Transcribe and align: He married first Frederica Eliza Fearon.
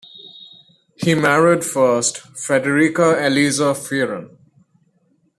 He 0.95 1.13
married 1.13 1.63
first 1.63 2.17
Frederica 2.17 3.23
Eliza 3.23 3.75
Fearon. 3.75 4.35